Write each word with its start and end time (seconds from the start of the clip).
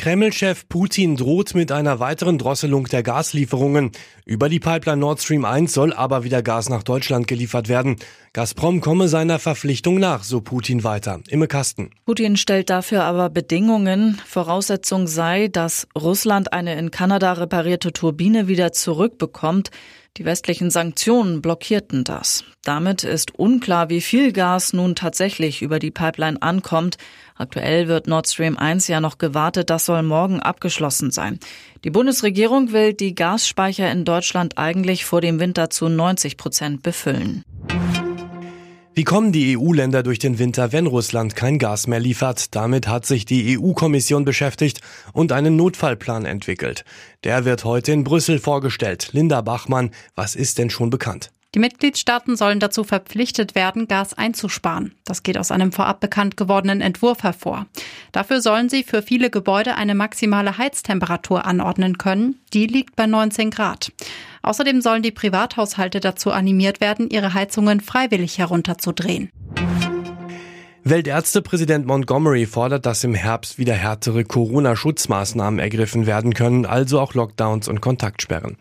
Kreml-Chef 0.00 0.66
Putin 0.66 1.16
droht 1.16 1.54
mit 1.54 1.70
einer 1.70 2.00
weiteren 2.00 2.38
Drosselung 2.38 2.86
der 2.86 3.02
Gaslieferungen. 3.02 3.92
Über 4.24 4.48
die 4.48 4.58
Pipeline 4.58 4.96
Nord 4.96 5.20
Stream 5.20 5.44
1 5.44 5.74
soll 5.74 5.92
aber 5.92 6.24
wieder 6.24 6.42
Gas 6.42 6.70
nach 6.70 6.82
Deutschland 6.82 7.26
geliefert 7.26 7.68
werden. 7.68 7.96
Gazprom 8.32 8.80
komme 8.80 9.08
seiner 9.08 9.38
Verpflichtung 9.38 9.98
nach, 9.98 10.24
so 10.24 10.40
Putin 10.40 10.84
weiter. 10.84 11.20
Imme 11.28 11.48
Kasten. 11.48 11.90
Putin 12.06 12.38
stellt 12.38 12.70
dafür 12.70 13.04
aber 13.04 13.28
Bedingungen. 13.28 14.18
Voraussetzung 14.24 15.06
sei, 15.06 15.48
dass 15.48 15.86
Russland 15.94 16.54
eine 16.54 16.78
in 16.78 16.90
Kanada 16.90 17.34
reparierte 17.34 17.92
Turbine 17.92 18.48
wieder 18.48 18.72
zurückbekommt. 18.72 19.70
Die 20.16 20.24
westlichen 20.24 20.70
Sanktionen 20.70 21.40
blockierten 21.40 22.04
das. 22.04 22.44
Damit 22.64 23.04
ist 23.04 23.34
unklar, 23.36 23.88
wie 23.90 24.00
viel 24.00 24.32
Gas 24.32 24.72
nun 24.72 24.94
tatsächlich 24.94 25.62
über 25.62 25.78
die 25.78 25.90
Pipeline 25.90 26.42
ankommt. 26.42 26.96
Aktuell 27.36 27.88
wird 27.88 28.06
Nord 28.06 28.28
Stream 28.28 28.58
1 28.58 28.88
ja 28.88 29.00
noch 29.00 29.18
gewartet, 29.18 29.70
das 29.70 29.86
soll 29.86 30.02
morgen 30.02 30.40
abgeschlossen 30.40 31.10
sein. 31.10 31.38
Die 31.84 31.90
Bundesregierung 31.90 32.72
will 32.72 32.92
die 32.92 33.14
Gasspeicher 33.14 33.90
in 33.90 34.04
Deutschland 34.04 34.58
eigentlich 34.58 35.04
vor 35.04 35.20
dem 35.20 35.40
Winter 35.40 35.70
zu 35.70 35.88
90 35.88 36.36
Prozent 36.36 36.82
befüllen. 36.82 37.44
Wie 38.92 39.04
kommen 39.04 39.30
die 39.30 39.56
EU-Länder 39.56 40.02
durch 40.02 40.18
den 40.18 40.40
Winter, 40.40 40.72
wenn 40.72 40.86
Russland 40.86 41.36
kein 41.36 41.58
Gas 41.58 41.86
mehr 41.86 42.00
liefert? 42.00 42.56
Damit 42.56 42.88
hat 42.88 43.06
sich 43.06 43.24
die 43.24 43.56
EU-Kommission 43.56 44.24
beschäftigt 44.24 44.80
und 45.12 45.30
einen 45.30 45.54
Notfallplan 45.54 46.24
entwickelt. 46.24 46.84
Der 47.22 47.44
wird 47.44 47.64
heute 47.64 47.92
in 47.92 48.02
Brüssel 48.02 48.40
vorgestellt. 48.40 49.10
Linda 49.12 49.42
Bachmann, 49.42 49.90
was 50.16 50.34
ist 50.34 50.58
denn 50.58 50.70
schon 50.70 50.90
bekannt? 50.90 51.30
Die 51.54 51.58
Mitgliedstaaten 51.58 52.36
sollen 52.36 52.60
dazu 52.60 52.84
verpflichtet 52.84 53.56
werden, 53.56 53.88
Gas 53.88 54.14
einzusparen. 54.14 54.94
Das 55.04 55.24
geht 55.24 55.36
aus 55.36 55.50
einem 55.50 55.72
vorab 55.72 55.98
bekannt 55.98 56.36
gewordenen 56.36 56.80
Entwurf 56.80 57.24
hervor. 57.24 57.66
Dafür 58.12 58.40
sollen 58.40 58.68
sie 58.68 58.84
für 58.84 59.02
viele 59.02 59.30
Gebäude 59.30 59.74
eine 59.74 59.96
maximale 59.96 60.58
Heiztemperatur 60.58 61.44
anordnen 61.46 61.98
können. 61.98 62.40
Die 62.52 62.68
liegt 62.68 62.94
bei 62.94 63.06
19 63.06 63.50
Grad. 63.50 63.92
Außerdem 64.42 64.80
sollen 64.80 65.02
die 65.02 65.10
Privathaushalte 65.10 65.98
dazu 65.98 66.30
animiert 66.30 66.80
werden, 66.80 67.10
ihre 67.10 67.34
Heizungen 67.34 67.80
freiwillig 67.80 68.38
herunterzudrehen. 68.38 69.30
Weltärztepräsident 70.82 71.86
Montgomery 71.86 72.46
fordert, 72.46 72.86
dass 72.86 73.04
im 73.04 73.14
Herbst 73.14 73.58
wieder 73.58 73.74
härtere 73.74 74.24
Corona-Schutzmaßnahmen 74.24 75.60
ergriffen 75.60 76.06
werden 76.06 76.32
können, 76.32 76.64
also 76.64 77.00
auch 77.00 77.12
Lockdowns 77.12 77.68
und 77.68 77.82
Kontaktsperren. 77.82 78.56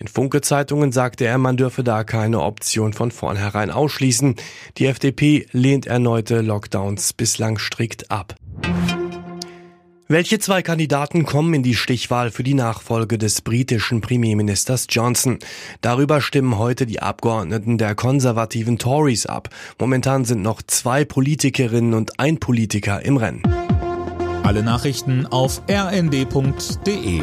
Den 0.00 0.08
Funke-Zeitungen 0.08 0.90
sagte 0.90 1.26
er, 1.26 1.38
man 1.38 1.56
dürfe 1.56 1.84
da 1.84 2.02
keine 2.02 2.40
Option 2.40 2.92
von 2.92 3.12
vornherein 3.12 3.70
ausschließen. 3.70 4.34
Die 4.78 4.86
FDP 4.86 5.46
lehnt 5.52 5.86
erneute 5.86 6.40
Lockdowns 6.40 7.12
bislang 7.12 7.58
strikt 7.58 8.10
ab. 8.10 8.34
Welche 10.10 10.40
zwei 10.40 10.60
Kandidaten 10.60 11.24
kommen 11.24 11.54
in 11.54 11.62
die 11.62 11.76
Stichwahl 11.76 12.32
für 12.32 12.42
die 12.42 12.54
Nachfolge 12.54 13.16
des 13.16 13.42
britischen 13.42 14.00
Premierministers 14.00 14.88
Johnson? 14.90 15.38
Darüber 15.82 16.20
stimmen 16.20 16.58
heute 16.58 16.84
die 16.84 17.00
Abgeordneten 17.00 17.78
der 17.78 17.94
konservativen 17.94 18.76
Tories 18.76 19.26
ab. 19.26 19.50
Momentan 19.78 20.24
sind 20.24 20.42
noch 20.42 20.62
zwei 20.62 21.04
Politikerinnen 21.04 21.94
und 21.94 22.18
ein 22.18 22.40
Politiker 22.40 23.04
im 23.04 23.18
Rennen. 23.18 23.44
Alle 24.42 24.64
Nachrichten 24.64 25.26
auf 25.26 25.62
rnd.de 25.70 27.22